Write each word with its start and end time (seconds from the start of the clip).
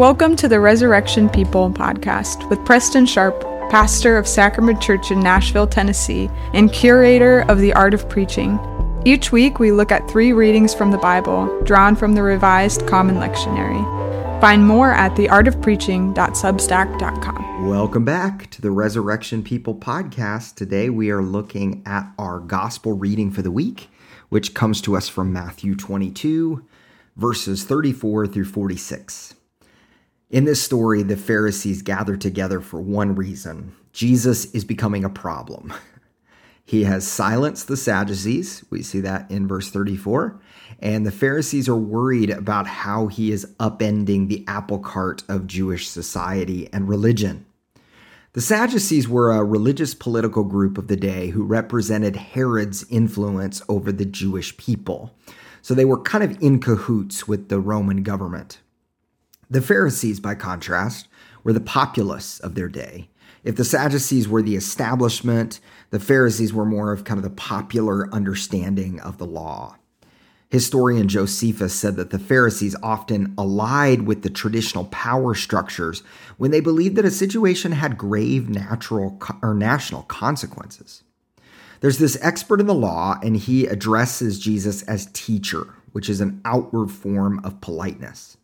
Welcome 0.00 0.32
to 0.36 0.48
the 0.48 0.60
Resurrection 0.60 1.28
People 1.28 1.70
podcast 1.70 2.48
with 2.48 2.64
Preston 2.64 3.04
Sharpe, 3.04 3.42
pastor 3.68 4.16
of 4.16 4.26
Sacrament 4.26 4.80
Church 4.80 5.10
in 5.10 5.20
Nashville, 5.20 5.66
Tennessee, 5.66 6.30
and 6.54 6.72
curator 6.72 7.40
of 7.50 7.58
the 7.58 7.74
Art 7.74 7.92
of 7.92 8.08
Preaching. 8.08 8.58
Each 9.04 9.30
week, 9.30 9.58
we 9.58 9.72
look 9.72 9.92
at 9.92 10.10
three 10.10 10.32
readings 10.32 10.72
from 10.72 10.90
the 10.90 10.96
Bible, 10.96 11.54
drawn 11.64 11.96
from 11.96 12.14
the 12.14 12.22
Revised 12.22 12.86
Common 12.86 13.16
Lectionary. 13.16 14.40
Find 14.40 14.66
more 14.66 14.90
at 14.90 15.12
theartofpreaching.substack.com. 15.16 17.68
Welcome 17.68 18.06
back 18.06 18.50
to 18.52 18.62
the 18.62 18.70
Resurrection 18.70 19.42
People 19.42 19.74
podcast. 19.74 20.54
Today, 20.54 20.88
we 20.88 21.10
are 21.10 21.20
looking 21.20 21.82
at 21.84 22.10
our 22.18 22.40
gospel 22.40 22.94
reading 22.94 23.30
for 23.30 23.42
the 23.42 23.50
week, 23.50 23.90
which 24.30 24.54
comes 24.54 24.80
to 24.80 24.96
us 24.96 25.10
from 25.10 25.30
Matthew 25.30 25.74
22, 25.74 26.64
verses 27.16 27.64
34 27.64 28.28
through 28.28 28.46
46. 28.46 29.34
In 30.30 30.44
this 30.44 30.62
story, 30.62 31.02
the 31.02 31.16
Pharisees 31.16 31.82
gather 31.82 32.16
together 32.16 32.60
for 32.60 32.80
one 32.80 33.16
reason 33.16 33.74
Jesus 33.92 34.44
is 34.52 34.64
becoming 34.64 35.04
a 35.04 35.10
problem. 35.10 35.72
He 36.64 36.84
has 36.84 37.04
silenced 37.04 37.66
the 37.66 37.76
Sadducees. 37.76 38.64
We 38.70 38.82
see 38.82 39.00
that 39.00 39.28
in 39.28 39.48
verse 39.48 39.72
34. 39.72 40.40
And 40.78 41.04
the 41.04 41.10
Pharisees 41.10 41.68
are 41.68 41.74
worried 41.74 42.30
about 42.30 42.68
how 42.68 43.08
he 43.08 43.32
is 43.32 43.44
upending 43.58 44.28
the 44.28 44.44
apple 44.46 44.78
cart 44.78 45.24
of 45.28 45.48
Jewish 45.48 45.88
society 45.88 46.68
and 46.72 46.88
religion. 46.88 47.44
The 48.34 48.40
Sadducees 48.40 49.08
were 49.08 49.32
a 49.32 49.42
religious 49.42 49.94
political 49.94 50.44
group 50.44 50.78
of 50.78 50.86
the 50.86 50.96
day 50.96 51.30
who 51.30 51.42
represented 51.42 52.14
Herod's 52.14 52.86
influence 52.88 53.60
over 53.68 53.90
the 53.90 54.04
Jewish 54.04 54.56
people. 54.56 55.12
So 55.62 55.74
they 55.74 55.84
were 55.84 56.00
kind 56.00 56.22
of 56.22 56.40
in 56.40 56.60
cahoots 56.60 57.26
with 57.26 57.48
the 57.48 57.58
Roman 57.58 58.04
government. 58.04 58.60
The 59.50 59.60
Pharisees, 59.60 60.20
by 60.20 60.36
contrast, 60.36 61.08
were 61.42 61.52
the 61.52 61.60
populace 61.60 62.38
of 62.38 62.54
their 62.54 62.68
day. 62.68 63.08
If 63.42 63.56
the 63.56 63.64
Sadducees 63.64 64.28
were 64.28 64.42
the 64.42 64.54
establishment, 64.54 65.58
the 65.90 65.98
Pharisees 65.98 66.52
were 66.52 66.64
more 66.64 66.92
of 66.92 67.02
kind 67.02 67.18
of 67.18 67.24
the 67.24 67.30
popular 67.30 68.08
understanding 68.14 69.00
of 69.00 69.18
the 69.18 69.26
law. 69.26 69.76
Historian 70.50 71.08
Josephus 71.08 71.74
said 71.74 71.96
that 71.96 72.10
the 72.10 72.18
Pharisees 72.18 72.76
often 72.82 73.34
allied 73.38 74.02
with 74.02 74.22
the 74.22 74.30
traditional 74.30 74.84
power 74.86 75.34
structures 75.34 76.02
when 76.38 76.50
they 76.50 76.60
believed 76.60 76.96
that 76.96 77.04
a 77.04 77.10
situation 77.10 77.72
had 77.72 77.96
grave 77.98 78.48
natural 78.48 79.20
or 79.42 79.54
national 79.54 80.02
consequences. 80.02 81.02
There's 81.80 81.98
this 81.98 82.18
expert 82.20 82.60
in 82.60 82.66
the 82.66 82.74
law, 82.74 83.18
and 83.22 83.36
he 83.36 83.66
addresses 83.66 84.38
Jesus 84.38 84.82
as 84.82 85.06
teacher, 85.12 85.74
which 85.92 86.08
is 86.08 86.20
an 86.20 86.40
outward 86.44 86.90
form 86.90 87.40
of 87.42 87.60
politeness. 87.60 88.36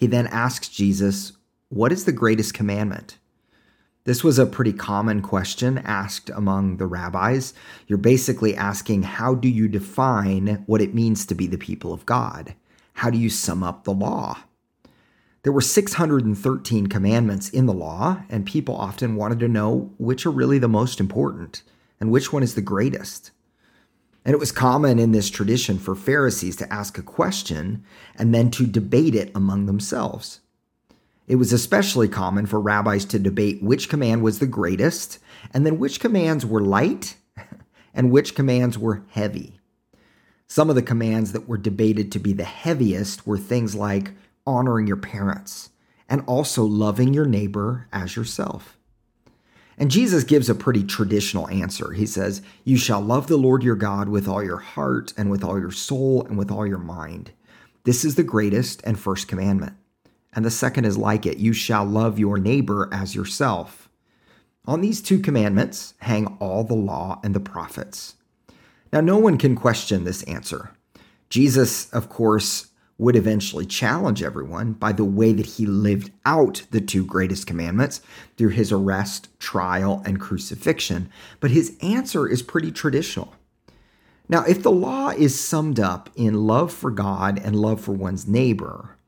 He 0.00 0.06
then 0.06 0.28
asks 0.28 0.70
Jesus, 0.70 1.32
What 1.68 1.92
is 1.92 2.06
the 2.06 2.12
greatest 2.12 2.54
commandment? 2.54 3.18
This 4.04 4.24
was 4.24 4.38
a 4.38 4.46
pretty 4.46 4.72
common 4.72 5.20
question 5.20 5.76
asked 5.76 6.30
among 6.30 6.78
the 6.78 6.86
rabbis. 6.86 7.52
You're 7.86 7.98
basically 7.98 8.56
asking, 8.56 9.02
How 9.02 9.34
do 9.34 9.46
you 9.46 9.68
define 9.68 10.64
what 10.64 10.80
it 10.80 10.94
means 10.94 11.26
to 11.26 11.34
be 11.34 11.46
the 11.46 11.58
people 11.58 11.92
of 11.92 12.06
God? 12.06 12.54
How 12.94 13.10
do 13.10 13.18
you 13.18 13.28
sum 13.28 13.62
up 13.62 13.84
the 13.84 13.92
law? 13.92 14.38
There 15.42 15.52
were 15.52 15.60
613 15.60 16.86
commandments 16.86 17.50
in 17.50 17.66
the 17.66 17.74
law, 17.74 18.22
and 18.30 18.46
people 18.46 18.76
often 18.76 19.16
wanted 19.16 19.38
to 19.40 19.48
know 19.48 19.92
which 19.98 20.24
are 20.24 20.30
really 20.30 20.58
the 20.58 20.66
most 20.66 20.98
important 20.98 21.62
and 22.00 22.10
which 22.10 22.32
one 22.32 22.42
is 22.42 22.54
the 22.54 22.62
greatest. 22.62 23.32
And 24.24 24.34
it 24.34 24.38
was 24.38 24.52
common 24.52 24.98
in 24.98 25.12
this 25.12 25.30
tradition 25.30 25.78
for 25.78 25.94
Pharisees 25.94 26.56
to 26.56 26.72
ask 26.72 26.98
a 26.98 27.02
question 27.02 27.84
and 28.16 28.34
then 28.34 28.50
to 28.52 28.66
debate 28.66 29.14
it 29.14 29.30
among 29.34 29.66
themselves. 29.66 30.40
It 31.26 31.36
was 31.36 31.52
especially 31.52 32.08
common 32.08 32.46
for 32.46 32.60
rabbis 32.60 33.04
to 33.06 33.18
debate 33.18 33.62
which 33.62 33.88
command 33.88 34.22
was 34.22 34.38
the 34.38 34.46
greatest 34.46 35.18
and 35.54 35.64
then 35.64 35.78
which 35.78 36.00
commands 36.00 36.44
were 36.44 36.60
light 36.60 37.16
and 37.94 38.10
which 38.10 38.34
commands 38.34 38.76
were 38.76 39.04
heavy. 39.10 39.60
Some 40.48 40.68
of 40.68 40.74
the 40.74 40.82
commands 40.82 41.30
that 41.32 41.48
were 41.48 41.56
debated 41.56 42.10
to 42.12 42.18
be 42.18 42.32
the 42.32 42.44
heaviest 42.44 43.26
were 43.26 43.38
things 43.38 43.76
like 43.76 44.10
honoring 44.44 44.88
your 44.88 44.96
parents 44.96 45.70
and 46.08 46.24
also 46.26 46.64
loving 46.64 47.14
your 47.14 47.26
neighbor 47.26 47.86
as 47.92 48.16
yourself. 48.16 48.76
And 49.80 49.90
Jesus 49.90 50.24
gives 50.24 50.50
a 50.50 50.54
pretty 50.54 50.84
traditional 50.84 51.48
answer. 51.48 51.92
He 51.92 52.04
says, 52.04 52.42
You 52.64 52.76
shall 52.76 53.00
love 53.00 53.28
the 53.28 53.38
Lord 53.38 53.62
your 53.62 53.76
God 53.76 54.10
with 54.10 54.28
all 54.28 54.44
your 54.44 54.58
heart 54.58 55.14
and 55.16 55.30
with 55.30 55.42
all 55.42 55.58
your 55.58 55.70
soul 55.72 56.22
and 56.26 56.36
with 56.36 56.50
all 56.50 56.66
your 56.66 56.78
mind. 56.78 57.32
This 57.84 58.04
is 58.04 58.14
the 58.14 58.22
greatest 58.22 58.82
and 58.84 59.00
first 59.00 59.26
commandment. 59.26 59.72
And 60.34 60.44
the 60.44 60.50
second 60.50 60.84
is 60.84 60.98
like 60.98 61.24
it 61.24 61.38
you 61.38 61.54
shall 61.54 61.86
love 61.86 62.18
your 62.18 62.36
neighbor 62.36 62.90
as 62.92 63.14
yourself. 63.14 63.88
On 64.66 64.82
these 64.82 65.00
two 65.00 65.18
commandments 65.18 65.94
hang 66.00 66.26
all 66.40 66.62
the 66.62 66.74
law 66.74 67.18
and 67.24 67.34
the 67.34 67.40
prophets. 67.40 68.16
Now, 68.92 69.00
no 69.00 69.16
one 69.16 69.38
can 69.38 69.56
question 69.56 70.04
this 70.04 70.22
answer. 70.24 70.72
Jesus, 71.30 71.88
of 71.90 72.10
course, 72.10 72.69
would 73.00 73.16
eventually 73.16 73.64
challenge 73.64 74.22
everyone 74.22 74.74
by 74.74 74.92
the 74.92 75.04
way 75.04 75.32
that 75.32 75.46
he 75.46 75.64
lived 75.64 76.10
out 76.26 76.62
the 76.70 76.82
two 76.82 77.02
greatest 77.02 77.46
commandments 77.46 78.02
through 78.36 78.50
his 78.50 78.70
arrest, 78.70 79.26
trial, 79.38 80.02
and 80.04 80.20
crucifixion. 80.20 81.10
But 81.40 81.50
his 81.50 81.78
answer 81.80 82.28
is 82.28 82.42
pretty 82.42 82.70
traditional. 82.70 83.34
Now, 84.28 84.44
if 84.44 84.62
the 84.62 84.70
law 84.70 85.08
is 85.08 85.40
summed 85.40 85.80
up 85.80 86.10
in 86.14 86.46
love 86.46 86.74
for 86.74 86.90
God 86.90 87.40
and 87.42 87.56
love 87.56 87.80
for 87.80 87.92
one's 87.92 88.28
neighbor, 88.28 88.98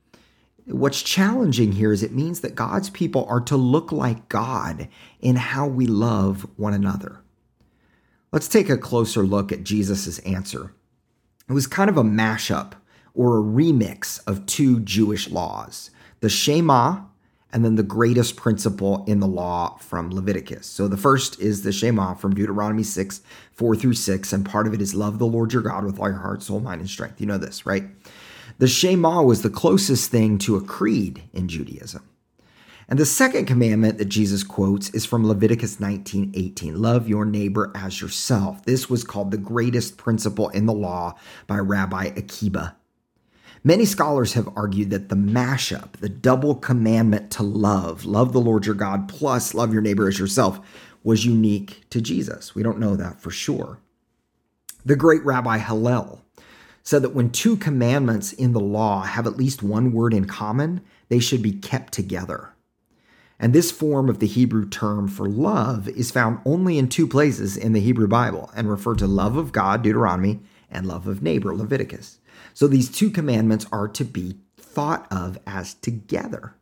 what's 0.65 1.03
challenging 1.03 1.73
here 1.73 1.93
is 1.93 2.03
it 2.03 2.15
means 2.15 2.41
that 2.41 2.55
God's 2.55 2.89
people 2.89 3.27
are 3.29 3.43
to 3.43 3.59
look 3.59 3.93
like 3.93 4.31
God 4.31 4.89
in 5.21 5.37
how 5.37 5.67
we 5.67 5.87
love 5.87 6.49
one 6.57 6.73
another. 6.73 7.21
Let's 8.33 8.49
take 8.49 8.71
a 8.71 8.79
closer 8.79 9.23
look 9.23 9.53
at 9.53 9.65
Jesus' 9.65 10.19
answer. 10.21 10.73
It 11.47 11.53
was 11.53 11.67
kind 11.67 11.91
of 11.91 11.99
a 11.99 12.03
mashup 12.03 12.73
or 13.15 13.39
a 13.39 13.43
remix 13.43 14.21
of 14.27 14.47
two 14.47 14.81
Jewish 14.81 15.29
laws 15.29 15.91
the 16.21 16.29
Shema 16.29 17.03
and 17.53 17.65
then 17.65 17.75
the 17.75 17.83
greatest 17.83 18.37
principle 18.37 19.05
in 19.07 19.21
the 19.21 19.27
law 19.27 19.77
from 19.79 20.11
Leviticus. 20.11 20.67
So 20.67 20.89
the 20.89 20.97
first 20.97 21.39
is 21.39 21.63
the 21.63 21.73
Shema 21.73 22.15
from 22.15 22.35
Deuteronomy 22.35 22.83
6, 22.83 23.21
4 23.53 23.77
through 23.77 23.95
6, 23.95 24.33
and 24.33 24.47
part 24.47 24.67
of 24.67 24.73
it 24.73 24.81
is 24.81 24.95
love 24.95 25.19
the 25.19 25.27
Lord 25.27 25.53
your 25.53 25.63
God 25.63 25.85
with 25.85 26.01
all 26.01 26.09
your 26.09 26.19
heart, 26.19 26.43
soul, 26.43 26.61
mind, 26.61 26.81
and 26.81 26.89
strength. 26.89 27.21
You 27.21 27.27
know 27.27 27.39
this, 27.39 27.67
right? 27.67 27.85
The 28.59 28.69
Shema 28.69 29.23
was 29.23 29.43
the 29.43 29.51
closest 29.51 30.11
thing 30.11 30.39
to 30.39 30.57
a 30.57 30.63
creed 30.63 31.23
in 31.35 31.49
Judaism. 31.49 32.09
And 32.89 32.99
the 32.99 33.07
second 33.07 33.47
commandment 33.47 33.99
that 33.99 34.07
Jesus 34.07 34.43
quotes 34.43 34.91
is 34.91 35.05
from 35.05 35.27
Leviticus 35.27 35.81
19 35.81 36.33
18. 36.35 36.81
Love 36.81 37.09
your 37.09 37.25
neighbor 37.25 37.71
as 37.75 38.01
yourself. 38.01 38.65
This 38.65 38.91
was 38.91 39.05
called 39.05 39.31
the 39.31 39.39
greatest 39.39 39.97
principle 39.97 40.49
in 40.51 40.67
the 40.67 40.73
law 40.73 41.15
by 41.47 41.59
Rabbi 41.59 42.13
Akiba. 42.17 42.77
Many 43.65 43.85
scholars 43.85 44.33
have 44.33 44.49
argued 44.57 44.91
that 44.91 45.09
the 45.09 45.15
mashup, 45.15 45.93
the 45.99 46.09
double 46.09 46.57
commandment 46.57 47.31
to 47.33 47.45
love, 47.45 48.05
love 48.05 48.33
the 48.33 48.41
Lord 48.41 48.67
your 48.67 48.75
God 48.75 49.09
plus 49.09 49.55
love 49.55 49.73
your 49.73 49.83
neighbor 49.83 50.09
as 50.09 50.19
yourself, 50.19 50.59
was 51.05 51.25
unique 51.25 51.85
to 51.91 52.01
Jesus. 52.01 52.57
We 52.57 52.65
don't 52.65 52.81
know 52.81 52.97
that 52.97 53.21
for 53.21 53.31
sure. 53.31 53.79
The 54.85 54.97
great 54.97 55.25
Rabbi 55.25 55.59
Hillel 55.59 56.25
said 56.83 57.03
that 57.03 57.15
when 57.15 57.31
two 57.31 57.57
commandments 57.57 58.33
in 58.33 58.53
the 58.53 58.61
law 58.61 59.03
have 59.03 59.29
at 59.29 59.37
least 59.37 59.63
one 59.63 59.93
word 59.93 60.13
in 60.13 60.25
common, 60.25 60.81
they 61.09 61.21
should 61.21 61.41
be 61.41 61.53
kept 61.53 61.93
together. 61.93 62.55
And 63.39 63.53
this 63.53 63.71
form 63.71 64.09
of 64.09 64.19
the 64.19 64.27
Hebrew 64.27 64.69
term 64.69 65.07
for 65.07 65.29
love 65.29 65.89
is 65.89 66.11
found 66.11 66.41
only 66.45 66.79
in 66.79 66.89
two 66.89 67.07
places 67.07 67.57
in 67.57 67.75
the 67.75 67.81
Hebrew 67.81 68.09
Bible 68.09 68.51
and 68.57 68.69
refer 68.69 68.97
to 68.97 69.07
love 69.07 69.37
of 69.37 69.53
God, 69.53 69.83
Deuteronomy, 69.83 70.41
and 70.73 70.87
love 70.87 71.07
of 71.07 71.23
neighbor, 71.23 71.55
Leviticus. 71.55 72.19
So 72.55 72.67
these 72.67 72.91
two 72.91 73.11
commandments 73.11 73.67
are 73.73 73.89
to 73.89 74.05
be 74.05 74.39
thought 74.57 75.07
of 75.11 75.39
as 75.47 75.75
together. 75.75 76.55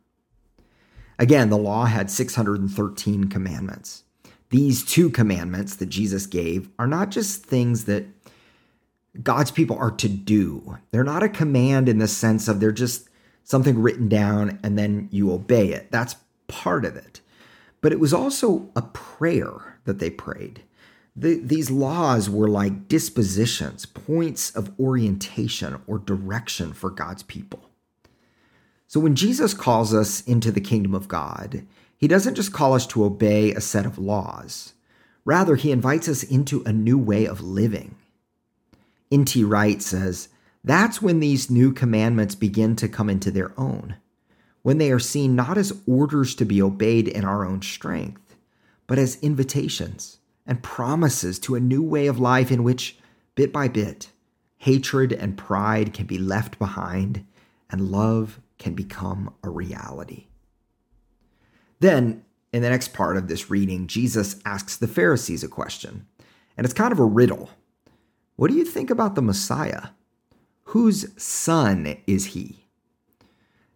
Again, 1.17 1.49
the 1.49 1.57
law 1.57 1.85
had 1.85 2.09
613 2.09 3.25
commandments. 3.25 4.03
These 4.49 4.83
two 4.83 5.09
commandments 5.09 5.75
that 5.75 5.87
Jesus 5.87 6.25
gave 6.25 6.69
are 6.77 6.87
not 6.87 7.09
just 7.09 7.45
things 7.45 7.85
that 7.85 8.05
God's 9.21 9.51
people 9.51 9.77
are 9.77 9.91
to 9.91 10.09
do. 10.09 10.77
They're 10.91 11.03
not 11.03 11.23
a 11.23 11.29
command 11.29 11.87
in 11.87 11.99
the 11.99 12.07
sense 12.07 12.47
of 12.47 12.59
they're 12.59 12.71
just 12.71 13.07
something 13.43 13.81
written 13.81 14.07
down 14.07 14.59
and 14.63 14.77
then 14.77 15.09
you 15.11 15.31
obey 15.31 15.69
it. 15.69 15.91
That's 15.91 16.15
part 16.47 16.85
of 16.85 16.95
it. 16.95 17.21
But 17.81 17.91
it 17.91 17.99
was 17.99 18.13
also 18.13 18.69
a 18.75 18.81
prayer 18.81 19.79
that 19.85 19.99
they 19.99 20.09
prayed. 20.09 20.63
The, 21.15 21.35
these 21.43 21.69
laws 21.71 22.29
were 22.29 22.49
like 22.49 22.87
dispositions, 22.87 23.85
points 23.85 24.51
of 24.51 24.73
orientation 24.79 25.81
or 25.87 25.99
direction 25.99 26.73
for 26.73 26.89
God's 26.89 27.23
people. 27.23 27.69
So 28.87 28.99
when 28.99 29.15
Jesus 29.15 29.53
calls 29.53 29.93
us 29.93 30.21
into 30.21 30.51
the 30.51 30.61
kingdom 30.61 30.93
of 30.95 31.07
God, 31.07 31.65
he 31.97 32.07
doesn't 32.07 32.35
just 32.35 32.53
call 32.53 32.73
us 32.73 32.87
to 32.87 33.05
obey 33.05 33.53
a 33.53 33.61
set 33.61 33.85
of 33.85 33.97
laws. 33.97 34.73
Rather, 35.25 35.55
he 35.55 35.71
invites 35.71 36.07
us 36.09 36.23
into 36.23 36.63
a 36.65 36.73
new 36.73 36.97
way 36.97 37.25
of 37.25 37.41
living. 37.41 37.95
N.T. 39.11 39.43
Wright 39.43 39.81
says, 39.81 40.29
That's 40.63 41.01
when 41.01 41.19
these 41.19 41.51
new 41.51 41.73
commandments 41.73 42.35
begin 42.35 42.75
to 42.77 42.87
come 42.87 43.09
into 43.09 43.31
their 43.31 43.51
own. 43.59 43.97
when 44.63 44.77
they 44.77 44.91
are 44.91 44.99
seen 44.99 45.35
not 45.35 45.57
as 45.57 45.73
orders 45.87 46.35
to 46.35 46.45
be 46.45 46.61
obeyed 46.61 47.07
in 47.07 47.25
our 47.25 47.45
own 47.45 47.61
strength, 47.61 48.35
but 48.87 48.99
as 48.99 49.17
invitations 49.21 50.17
and 50.45 50.63
promises 50.63 51.39
to 51.39 51.55
a 51.55 51.59
new 51.59 51.83
way 51.83 52.07
of 52.07 52.19
life 52.19 52.51
in 52.51 52.63
which, 52.63 52.97
bit 53.35 53.53
by 53.53 53.67
bit, 53.67 54.09
hatred 54.57 55.11
and 55.13 55.37
pride 55.37 55.93
can 55.93 56.05
be 56.05 56.17
left 56.17 56.59
behind 56.59 57.25
and 57.69 57.89
love 57.89 58.39
can 58.57 58.73
become 58.73 59.33
a 59.43 59.49
reality. 59.49 60.27
Then, 61.79 62.23
in 62.53 62.61
the 62.61 62.69
next 62.69 62.93
part 62.93 63.17
of 63.17 63.27
this 63.27 63.49
reading, 63.49 63.87
Jesus 63.87 64.39
asks 64.45 64.77
the 64.77 64.87
Pharisees 64.87 65.43
a 65.43 65.47
question, 65.47 66.05
and 66.57 66.65
it's 66.65 66.73
kind 66.73 66.91
of 66.91 66.99
a 66.99 67.05
riddle. 67.05 67.49
What 68.35 68.51
do 68.51 68.57
you 68.57 68.65
think 68.65 68.89
about 68.89 69.15
the 69.15 69.21
Messiah? 69.21 69.89
Whose 70.65 71.07
son 71.21 71.97
is 72.05 72.27
he? 72.27 72.67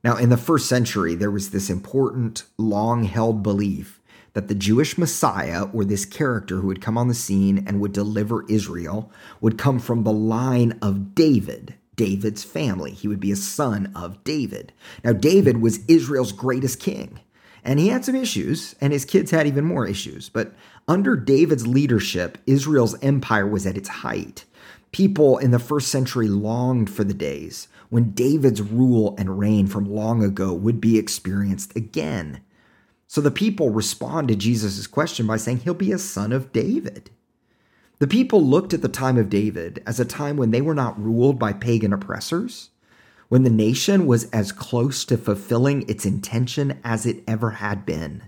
Now, 0.04 0.18
in 0.18 0.30
the 0.30 0.38
first 0.38 0.70
century, 0.70 1.16
there 1.16 1.32
was 1.32 1.50
this 1.50 1.70
important, 1.70 2.44
long 2.58 3.06
held 3.06 3.42
belief 3.42 4.00
that 4.36 4.50
the 4.50 4.54
Jewish 4.54 4.98
Messiah, 4.98 5.64
or 5.74 5.86
this 5.86 6.06
character 6.06 6.58
who 6.58 6.68
would 6.68 6.82
come 6.82 6.98
on 6.98 7.08
the 7.08 7.14
scene 7.14 7.64
and 7.66 7.80
would 7.80 7.94
deliver 7.94 8.46
Israel, 8.50 9.10
would 9.40 9.58
come 9.58 9.80
from 9.80 10.04
the 10.04 10.12
line 10.12 10.78
of 10.82 11.16
David, 11.16 11.74
David's 11.96 12.44
family. 12.44 12.92
He 12.92 13.08
would 13.08 13.22
be 13.22 13.32
a 13.32 13.38
son 13.38 13.94
of 13.96 14.22
David. 14.26 14.74
Now, 15.06 15.14
David 15.14 15.62
was 15.62 15.86
Israel's 15.88 16.34
greatest 16.34 16.82
king. 16.82 17.22
And 17.64 17.80
he 17.80 17.88
had 17.88 18.04
some 18.04 18.16
issues, 18.16 18.76
and 18.82 18.92
his 18.92 19.06
kids 19.06 19.32
had 19.32 19.48
even 19.48 19.64
more 19.64 19.88
issues. 19.88 20.28
But 20.28 20.54
under 20.86 21.16
David's 21.16 21.66
leadership, 21.66 22.38
Israel's 22.46 23.02
empire 23.02 23.48
was 23.48 23.66
at 23.66 23.78
its 23.78 23.90
height. 23.90 24.44
People 24.92 25.38
in 25.38 25.52
the 25.52 25.60
first 25.60 25.88
century 25.88 26.28
longed 26.28 26.90
for 26.90 27.06
the 27.06 27.14
days 27.14 27.70
when 27.90 28.12
David's 28.12 28.62
rule 28.62 29.16
and 29.18 29.40
reign 29.40 29.68
from 29.68 29.86
long 29.86 30.22
ago 30.22 30.54
would 30.54 30.82
be 30.82 30.98
experienced 30.98 31.74
again. 31.76 32.42
So 33.08 33.22
the 33.22 33.32
people 33.32 33.70
respond 33.70 34.28
to 34.28 34.36
Jesus' 34.36 34.88
question 34.88 35.28
by 35.28 35.38
saying 35.38 35.60
he'll 35.60 35.74
be 35.74 35.92
a 35.92 36.00
son 36.00 36.32
of 36.32 36.52
David. 36.52 37.12
The 38.00 38.08
people 38.08 38.44
looked 38.44 38.74
at 38.74 38.82
the 38.82 38.90
time 38.90 39.18
of 39.18 39.30
David 39.30 39.82
as 39.86 40.00
a 40.00 40.06
time 40.06 40.38
when 40.38 40.52
they 40.52 40.62
were 40.62 40.74
not 40.74 41.02
ruled 41.02 41.40
by 41.40 41.54
pagan 41.54 41.94
oppressors, 41.94 42.72
when 43.30 43.44
the 43.44 43.50
nation 43.50 44.06
was 44.06 44.30
as 44.32 44.52
close 44.52 45.06
to 45.06 45.18
fulfilling 45.18 45.88
its 45.88 46.06
intention 46.06 46.80
as 46.84 47.06
it 47.06 47.24
ever 47.28 47.52
had 47.52 47.86
been. 47.86 48.24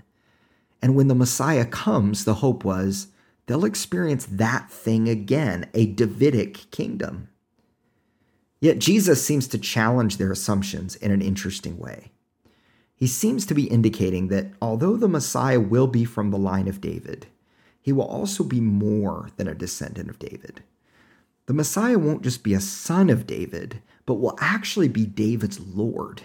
And 0.81 0.95
when 0.95 1.07
the 1.07 1.15
Messiah 1.15 1.65
comes, 1.65 2.23
the 2.23 2.35
hope 2.35 2.63
was 2.63 3.07
they'll 3.45 3.65
experience 3.65 4.25
that 4.25 4.71
thing 4.71 5.09
again, 5.09 5.69
a 5.73 5.87
Davidic 5.87 6.71
kingdom. 6.71 7.29
Yet 8.59 8.79
Jesus 8.79 9.23
seems 9.23 9.47
to 9.49 9.57
challenge 9.57 10.17
their 10.17 10.31
assumptions 10.31 10.95
in 10.95 11.11
an 11.11 11.21
interesting 11.21 11.77
way. 11.77 12.11
He 12.97 13.05
seems 13.05 13.45
to 13.45 13.53
be 13.53 13.69
indicating 13.69 14.27
that 14.29 14.47
although 14.59 14.97
the 14.97 15.07
Messiah 15.07 15.59
will 15.59 15.85
be 15.85 16.03
from 16.03 16.31
the 16.31 16.37
line 16.39 16.67
of 16.67 16.81
David, 16.81 17.27
he 17.79 17.93
will 17.93 18.07
also 18.07 18.43
be 18.43 18.59
more 18.59 19.29
than 19.37 19.47
a 19.47 19.53
descendant 19.53 20.09
of 20.09 20.17
David. 20.17 20.63
The 21.45 21.53
Messiah 21.53 21.99
won't 21.99 22.23
just 22.23 22.43
be 22.43 22.55
a 22.55 22.59
son 22.59 23.11
of 23.11 23.27
David, 23.27 23.83
but 24.07 24.15
will 24.15 24.35
actually 24.41 24.87
be 24.87 25.05
David's 25.05 25.59
Lord. 25.59 26.23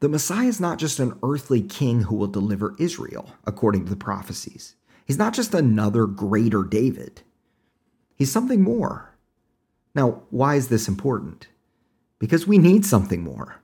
The 0.00 0.08
Messiah 0.08 0.48
is 0.48 0.60
not 0.60 0.78
just 0.78 0.98
an 0.98 1.16
earthly 1.22 1.62
king 1.62 2.02
who 2.02 2.16
will 2.16 2.26
deliver 2.26 2.74
Israel, 2.80 3.30
according 3.46 3.84
to 3.84 3.90
the 3.90 3.96
prophecies. 3.96 4.74
He's 5.06 5.18
not 5.18 5.34
just 5.34 5.54
another 5.54 6.06
greater 6.06 6.64
David. 6.64 7.22
He's 8.16 8.32
something 8.32 8.60
more. 8.60 9.14
Now, 9.94 10.22
why 10.30 10.56
is 10.56 10.66
this 10.66 10.88
important? 10.88 11.46
Because 12.18 12.46
we 12.46 12.58
need 12.58 12.84
something 12.84 13.22
more. 13.22 13.62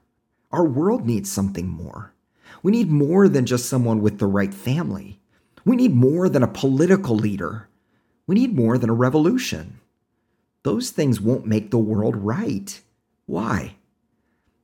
Our 0.51 0.65
world 0.65 1.05
needs 1.05 1.29
something 1.29 1.67
more. 1.67 2.13
We 2.63 2.71
need 2.71 2.89
more 2.89 3.27
than 3.27 3.45
just 3.45 3.69
someone 3.69 4.01
with 4.01 4.19
the 4.19 4.27
right 4.27 4.53
family. 4.53 5.19
We 5.65 5.75
need 5.75 5.93
more 5.93 6.29
than 6.29 6.43
a 6.43 6.47
political 6.47 7.15
leader. 7.15 7.67
We 8.27 8.35
need 8.35 8.55
more 8.55 8.77
than 8.77 8.89
a 8.89 8.93
revolution. 8.93 9.79
Those 10.63 10.89
things 10.89 11.21
won't 11.21 11.45
make 11.45 11.71
the 11.71 11.77
world 11.77 12.15
right. 12.15 12.81
Why? 13.25 13.75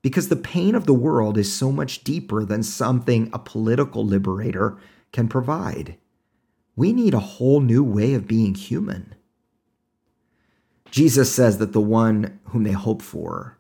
Because 0.02 0.30
the 0.30 0.36
pain 0.36 0.76
of 0.76 0.86
the 0.86 0.94
world 0.94 1.38
is 1.38 1.52
so 1.52 1.72
much 1.72 2.04
deeper 2.04 2.44
than 2.44 2.64
something 2.64 3.30
a 3.34 3.40
political 3.40 4.06
liberator 4.06 4.78
can 5.12 5.28
provide. 5.28 5.98
We 6.76 6.94
need 6.94 7.14
a 7.14 7.20
whole 7.20 7.62
new 7.62 7.84
way 7.84 8.14
of 8.14 8.28
being 8.28 8.54
human. 8.54 9.16
Jesus 10.92 11.34
says 11.34 11.58
that 11.58 11.74
the 11.74 11.82
one 11.82 12.40
whom 12.46 12.64
they 12.64 12.72
hope 12.72 13.02
for 13.02 13.58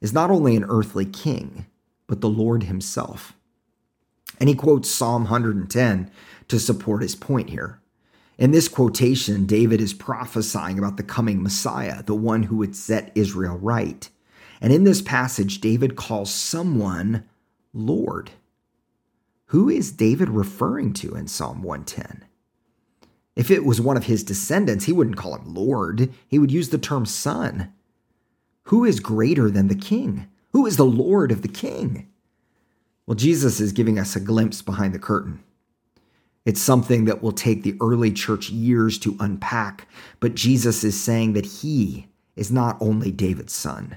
is 0.00 0.12
not 0.12 0.30
only 0.30 0.56
an 0.56 0.64
earthly 0.68 1.04
king, 1.04 1.66
but 2.06 2.20
the 2.20 2.28
Lord 2.28 2.64
himself. 2.64 3.34
And 4.38 4.48
he 4.48 4.54
quotes 4.54 4.90
Psalm 4.90 5.22
110 5.24 6.10
to 6.48 6.58
support 6.58 7.02
his 7.02 7.14
point 7.14 7.50
here. 7.50 7.80
In 8.38 8.50
this 8.50 8.68
quotation, 8.68 9.46
David 9.46 9.80
is 9.80 9.94
prophesying 9.94 10.78
about 10.78 10.98
the 10.98 11.02
coming 11.02 11.42
Messiah, 11.42 12.02
the 12.02 12.14
one 12.14 12.44
who 12.44 12.56
would 12.58 12.76
set 12.76 13.12
Israel 13.14 13.56
right. 13.56 14.08
And 14.60 14.72
in 14.72 14.84
this 14.84 15.00
passage, 15.00 15.60
David 15.60 15.96
calls 15.96 16.32
someone 16.32 17.24
Lord. 17.72 18.32
Who 19.46 19.68
is 19.70 19.92
David 19.92 20.28
referring 20.28 20.92
to 20.94 21.14
in 21.14 21.28
Psalm 21.28 21.62
110? 21.62 22.24
If 23.36 23.50
it 23.50 23.64
was 23.64 23.80
one 23.80 23.96
of 23.96 24.04
his 24.04 24.24
descendants, 24.24 24.86
he 24.86 24.92
wouldn't 24.92 25.16
call 25.16 25.36
him 25.36 25.54
Lord, 25.54 26.12
he 26.26 26.38
would 26.38 26.50
use 26.50 26.70
the 26.70 26.78
term 26.78 27.06
son. 27.06 27.72
Who 28.64 28.84
is 28.84 28.98
greater 28.98 29.50
than 29.50 29.68
the 29.68 29.74
king? 29.74 30.26
Who 30.52 30.66
is 30.66 30.76
the 30.76 30.84
Lord 30.84 31.30
of 31.30 31.42
the 31.42 31.48
king? 31.48 32.08
Well, 33.06 33.14
Jesus 33.14 33.60
is 33.60 33.72
giving 33.72 33.98
us 33.98 34.16
a 34.16 34.20
glimpse 34.20 34.62
behind 34.62 34.92
the 34.92 34.98
curtain. 34.98 35.42
It's 36.44 36.60
something 36.60 37.04
that 37.04 37.22
will 37.22 37.32
take 37.32 37.62
the 37.62 37.76
early 37.80 38.12
church 38.12 38.50
years 38.50 38.98
to 39.00 39.16
unpack, 39.20 39.88
but 40.20 40.34
Jesus 40.34 40.84
is 40.84 41.00
saying 41.00 41.32
that 41.34 41.46
he 41.46 42.08
is 42.34 42.50
not 42.50 42.76
only 42.80 43.10
David's 43.10 43.52
son, 43.52 43.96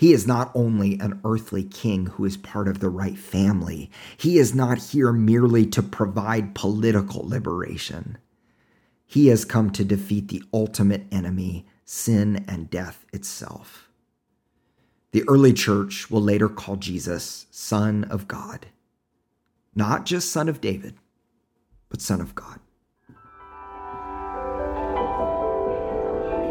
he 0.00 0.14
is 0.14 0.26
not 0.26 0.50
only 0.54 0.98
an 0.98 1.20
earthly 1.26 1.62
king 1.62 2.06
who 2.06 2.24
is 2.24 2.38
part 2.38 2.68
of 2.68 2.80
the 2.80 2.88
right 2.88 3.18
family. 3.18 3.90
He 4.16 4.38
is 4.38 4.54
not 4.54 4.78
here 4.78 5.12
merely 5.12 5.66
to 5.66 5.82
provide 5.82 6.54
political 6.54 7.28
liberation. 7.28 8.16
He 9.06 9.26
has 9.26 9.44
come 9.44 9.70
to 9.72 9.84
defeat 9.84 10.28
the 10.28 10.42
ultimate 10.54 11.04
enemy, 11.12 11.66
sin 11.84 12.46
and 12.48 12.70
death 12.70 13.04
itself. 13.12 13.89
The 15.12 15.24
early 15.28 15.52
church 15.52 16.10
will 16.10 16.22
later 16.22 16.48
call 16.48 16.76
Jesus 16.76 17.46
Son 17.50 18.04
of 18.04 18.28
God. 18.28 18.66
Not 19.74 20.06
just 20.06 20.30
Son 20.30 20.48
of 20.48 20.60
David, 20.60 20.94
but 21.88 22.00
Son 22.00 22.20
of 22.20 22.32
God. 22.34 22.60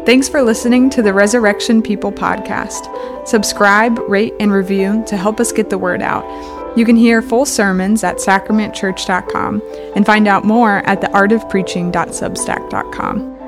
Thanks 0.06 0.28
for 0.28 0.42
listening 0.42 0.90
to 0.90 1.02
the 1.02 1.12
Resurrection 1.12 1.82
People 1.82 2.10
podcast. 2.10 3.28
Subscribe, 3.28 3.98
rate, 4.08 4.32
and 4.40 4.50
review 4.50 5.04
to 5.06 5.16
help 5.16 5.38
us 5.40 5.52
get 5.52 5.70
the 5.70 5.78
word 5.78 6.02
out. 6.02 6.24
You 6.76 6.84
can 6.84 6.96
hear 6.96 7.22
full 7.22 7.46
sermons 7.46 8.02
at 8.02 8.16
sacramentchurch.com 8.16 9.62
and 9.94 10.06
find 10.06 10.26
out 10.26 10.44
more 10.44 10.78
at 10.86 11.00
theartofpreaching.substack.com. 11.00 13.39